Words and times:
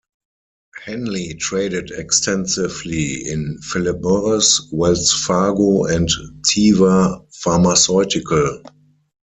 Henley 0.83 1.35
traded 1.35 1.91
extensively 1.91 3.23
in 3.27 3.59
Phillip 3.59 4.01
Morris, 4.01 4.59
Wells 4.71 5.13
Fargo 5.13 5.83
and 5.85 6.09
Teva 6.43 7.23
Pharmaceutical. 7.31 8.63